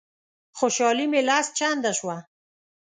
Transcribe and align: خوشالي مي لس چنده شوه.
خوشالي 0.57 1.05
مي 1.11 1.21
لس 1.27 1.47
چنده 1.57 1.91
شوه. 1.99 2.17